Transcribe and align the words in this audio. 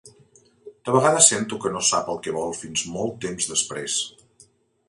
De 0.87 0.95
vegades 0.95 1.27
sento 1.33 1.59
que 1.65 1.71
no 1.75 1.83
sap 1.89 2.11
el 2.15 2.19
que 2.25 2.35
vol 2.39 2.57
fins 2.63 2.87
molt 2.97 3.23
temps 3.27 3.51
després. 3.55 4.01